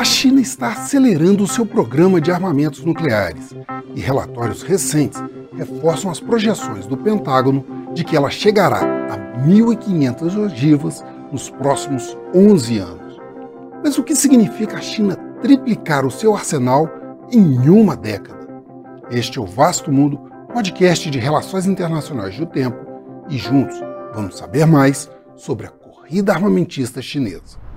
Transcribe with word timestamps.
A 0.00 0.04
China 0.04 0.40
está 0.40 0.68
acelerando 0.68 1.44
o 1.44 1.46
seu 1.46 1.66
programa 1.66 2.22
de 2.22 2.32
armamentos 2.32 2.82
nucleares 2.82 3.54
e 3.94 4.00
relatórios 4.00 4.62
recentes 4.62 5.22
reforçam 5.54 6.10
as 6.10 6.18
projeções 6.18 6.86
do 6.86 6.96
Pentágono 6.96 7.62
de 7.92 8.02
que 8.02 8.16
ela 8.16 8.30
chegará 8.30 8.78
a 8.78 9.46
1.500 9.46 10.38
ogivas 10.38 11.04
nos 11.30 11.50
próximos 11.50 12.16
11 12.34 12.78
anos. 12.78 13.20
Mas 13.84 13.98
o 13.98 14.02
que 14.02 14.16
significa 14.16 14.78
a 14.78 14.80
China 14.80 15.16
triplicar 15.42 16.06
o 16.06 16.10
seu 16.10 16.34
arsenal 16.34 16.88
em 17.30 17.68
uma 17.68 17.94
década? 17.94 18.48
Este 19.10 19.38
é 19.38 19.42
o 19.42 19.46
Vasto 19.46 19.92
Mundo, 19.92 20.18
podcast 20.50 21.10
de 21.10 21.18
relações 21.18 21.66
internacionais 21.66 22.38
do 22.38 22.46
tempo, 22.46 22.78
e 23.28 23.36
juntos 23.36 23.78
vamos 24.14 24.38
saber 24.38 24.64
mais 24.64 25.10
sobre 25.36 25.66
a 25.66 25.70
corrida 25.70 26.32
armamentista 26.32 27.02
chinesa. 27.02 27.69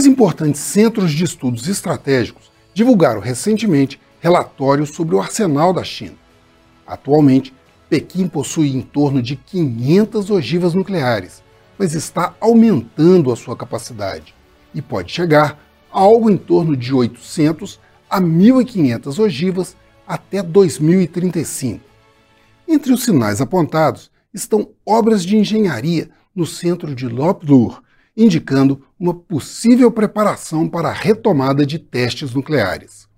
Dois 0.00 0.10
importantes 0.10 0.62
centros 0.62 1.12
de 1.12 1.24
estudos 1.24 1.68
estratégicos 1.68 2.50
divulgaram 2.72 3.20
recentemente 3.20 4.00
relatórios 4.18 4.94
sobre 4.94 5.14
o 5.14 5.20
arsenal 5.20 5.74
da 5.74 5.84
China. 5.84 6.14
Atualmente, 6.86 7.52
Pequim 7.90 8.26
possui 8.26 8.74
em 8.74 8.80
torno 8.80 9.20
de 9.20 9.36
500 9.36 10.30
ogivas 10.30 10.72
nucleares, 10.72 11.42
mas 11.78 11.92
está 11.92 12.34
aumentando 12.40 13.30
a 13.30 13.36
sua 13.36 13.54
capacidade 13.54 14.34
e 14.74 14.80
pode 14.80 15.12
chegar 15.12 15.62
a 15.92 16.00
algo 16.00 16.30
em 16.30 16.36
torno 16.38 16.74
de 16.74 16.94
800 16.94 17.78
a 18.08 18.22
1.500 18.22 19.18
ogivas 19.18 19.76
até 20.08 20.42
2035. 20.42 21.84
Entre 22.66 22.90
os 22.90 23.04
sinais 23.04 23.42
apontados 23.42 24.10
estão 24.32 24.70
obras 24.86 25.22
de 25.22 25.36
engenharia 25.36 26.08
no 26.34 26.46
centro 26.46 26.94
de 26.94 27.06
Lopdur, 27.06 27.82
indicando 28.16 28.82
uma 28.98 29.14
possível 29.14 29.90
preparação 29.90 30.68
para 30.68 30.88
a 30.88 30.92
retomada 30.92 31.64
de 31.64 31.78
testes 31.78 32.34
nucleares. 32.34 33.08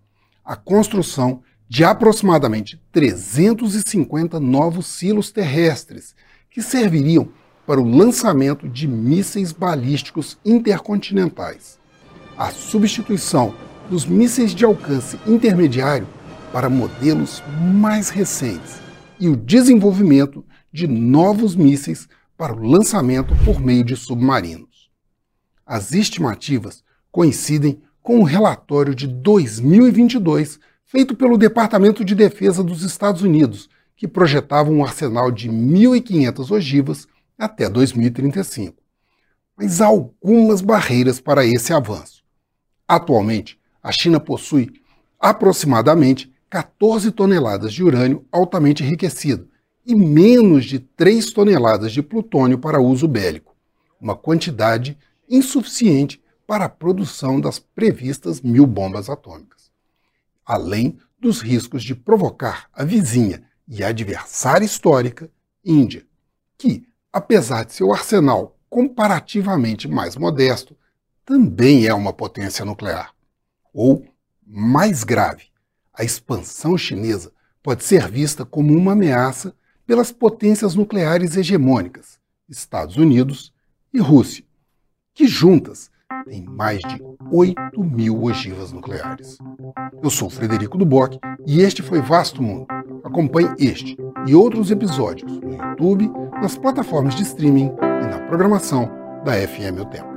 A 0.44 0.56
construção 0.56 1.42
de 1.68 1.84
aproximadamente 1.84 2.80
350 2.92 4.38
novos 4.38 4.86
silos 4.86 5.30
terrestres, 5.30 6.14
que 6.50 6.60
serviriam 6.60 7.30
para 7.66 7.80
o 7.80 7.88
lançamento 7.88 8.68
de 8.68 8.86
mísseis 8.86 9.52
balísticos 9.52 10.36
intercontinentais. 10.44 11.78
A 12.36 12.50
substituição 12.50 13.54
dos 13.88 14.04
mísseis 14.04 14.54
de 14.54 14.64
alcance 14.64 15.18
intermediário 15.26 16.06
para 16.52 16.68
modelos 16.68 17.42
mais 17.58 18.10
recentes 18.10 18.80
e 19.18 19.28
o 19.28 19.36
desenvolvimento 19.36 20.44
de 20.72 20.86
novos 20.86 21.54
mísseis 21.56 22.08
para 22.36 22.52
o 22.52 22.66
lançamento 22.66 23.34
por 23.44 23.60
meio 23.60 23.84
de 23.84 23.96
submarinos. 23.96 24.71
As 25.66 25.92
estimativas 25.92 26.82
coincidem 27.10 27.80
com 28.02 28.18
o 28.20 28.24
relatório 28.24 28.94
de 28.94 29.06
2022 29.06 30.58
feito 30.84 31.14
pelo 31.14 31.38
Departamento 31.38 32.04
de 32.04 32.14
Defesa 32.14 32.62
dos 32.62 32.82
Estados 32.82 33.22
Unidos, 33.22 33.68
que 33.96 34.08
projetava 34.08 34.70
um 34.70 34.84
arsenal 34.84 35.30
de 35.30 35.48
1.500 35.48 36.50
ogivas 36.50 37.08
até 37.38 37.68
2035. 37.68 38.76
Mas 39.56 39.80
há 39.80 39.86
algumas 39.86 40.60
barreiras 40.60 41.20
para 41.20 41.46
esse 41.46 41.72
avanço. 41.72 42.22
Atualmente, 42.86 43.58
a 43.82 43.92
China 43.92 44.18
possui 44.18 44.72
aproximadamente 45.18 46.32
14 46.50 47.10
toneladas 47.12 47.72
de 47.72 47.82
urânio 47.82 48.26
altamente 48.30 48.82
enriquecido 48.82 49.48
e 49.86 49.94
menos 49.94 50.64
de 50.64 50.78
3 50.78 51.32
toneladas 51.32 51.92
de 51.92 52.02
plutônio 52.02 52.58
para 52.58 52.80
uso 52.80 53.08
bélico, 53.08 53.54
uma 54.00 54.14
quantidade 54.14 54.98
insuficiente 55.32 56.22
para 56.46 56.66
a 56.66 56.68
produção 56.68 57.40
das 57.40 57.58
previstas 57.58 58.42
mil 58.42 58.66
bombas 58.66 59.08
atômicas. 59.08 59.70
Além 60.44 60.98
dos 61.18 61.40
riscos 61.40 61.82
de 61.82 61.94
provocar 61.94 62.68
a 62.72 62.84
vizinha 62.84 63.42
e 63.66 63.82
adversária 63.82 64.64
histórica, 64.64 65.30
Índia, 65.64 66.04
que, 66.58 66.86
apesar 67.10 67.64
de 67.64 67.72
seu 67.72 67.92
arsenal 67.92 68.58
comparativamente 68.68 69.88
mais 69.88 70.16
modesto, 70.16 70.76
também 71.24 71.86
é 71.86 71.94
uma 71.94 72.12
potência 72.12 72.64
nuclear. 72.64 73.14
Ou, 73.72 74.04
mais 74.46 75.04
grave, 75.04 75.46
a 75.94 76.04
expansão 76.04 76.76
chinesa 76.76 77.32
pode 77.62 77.84
ser 77.84 78.10
vista 78.10 78.44
como 78.44 78.76
uma 78.76 78.92
ameaça 78.92 79.54
pelas 79.86 80.12
potências 80.12 80.74
nucleares 80.74 81.36
hegemônicas, 81.36 82.18
Estados 82.48 82.96
Unidos 82.96 83.52
e 83.94 84.00
Rússia, 84.00 84.44
que 85.14 85.26
juntas 85.26 85.90
têm 86.28 86.44
mais 86.44 86.80
de 86.80 87.02
8 87.30 87.82
mil 87.82 88.22
ogivas 88.22 88.72
nucleares. 88.72 89.38
Eu 90.02 90.10
sou 90.10 90.30
Frederico 90.30 90.78
Duboc 90.78 91.18
e 91.46 91.60
este 91.60 91.82
foi 91.82 92.00
Vasto 92.00 92.42
Mundo. 92.42 92.66
Acompanhe 93.04 93.54
este 93.58 93.96
e 94.26 94.34
outros 94.34 94.70
episódios 94.70 95.40
no 95.40 95.54
YouTube, 95.54 96.10
nas 96.40 96.56
plataformas 96.56 97.14
de 97.14 97.22
streaming 97.22 97.72
e 98.02 98.06
na 98.06 98.20
programação 98.26 98.90
da 99.24 99.34
FM 99.34 99.80
O 99.80 99.84
Tempo. 99.86 100.11